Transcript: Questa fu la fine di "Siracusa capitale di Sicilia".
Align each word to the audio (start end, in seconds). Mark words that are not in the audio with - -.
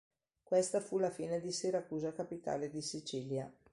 Questa 0.41 0.79
fu 0.79 0.97
la 0.97 1.11
fine 1.11 1.39
di 1.39 1.51
"Siracusa 1.51 2.11
capitale 2.11 2.71
di 2.71 2.81
Sicilia". 2.81 3.53